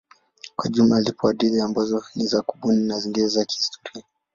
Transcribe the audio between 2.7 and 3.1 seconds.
na